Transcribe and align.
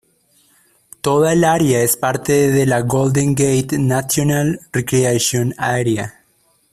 Toda 1.03 1.31
el 1.33 1.43
área 1.43 1.83
es 1.83 1.95
parte 1.95 2.49
de 2.51 2.65
la 2.65 2.81
Golden 2.81 3.35
Gate 3.35 3.77
National 3.77 4.59
Recreation 4.73 5.53
Area. 5.59 6.23